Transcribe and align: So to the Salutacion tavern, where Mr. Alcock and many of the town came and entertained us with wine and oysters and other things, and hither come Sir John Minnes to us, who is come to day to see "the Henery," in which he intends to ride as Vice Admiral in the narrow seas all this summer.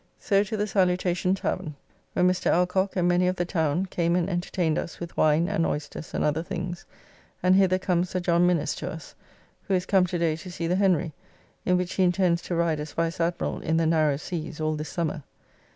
So 0.17 0.43
to 0.45 0.57
the 0.57 0.65
Salutacion 0.65 1.35
tavern, 1.35 1.75
where 2.13 2.25
Mr. 2.25 2.49
Alcock 2.49 2.95
and 2.95 3.07
many 3.07 3.27
of 3.27 3.35
the 3.35 3.45
town 3.45 3.85
came 3.85 4.15
and 4.15 4.27
entertained 4.31 4.79
us 4.79 4.99
with 4.99 5.15
wine 5.15 5.47
and 5.47 5.63
oysters 5.63 6.15
and 6.15 6.23
other 6.23 6.41
things, 6.41 6.85
and 7.43 7.53
hither 7.53 7.77
come 7.77 8.03
Sir 8.03 8.19
John 8.19 8.47
Minnes 8.47 8.73
to 8.77 8.89
us, 8.91 9.13
who 9.67 9.75
is 9.75 9.85
come 9.85 10.07
to 10.07 10.17
day 10.17 10.35
to 10.37 10.49
see 10.51 10.65
"the 10.65 10.77
Henery," 10.77 11.11
in 11.67 11.77
which 11.77 11.93
he 11.93 12.03
intends 12.03 12.41
to 12.41 12.55
ride 12.55 12.79
as 12.79 12.93
Vice 12.93 13.19
Admiral 13.21 13.59
in 13.61 13.77
the 13.77 13.85
narrow 13.85 14.17
seas 14.17 14.59
all 14.59 14.73
this 14.73 14.89
summer. 14.89 15.21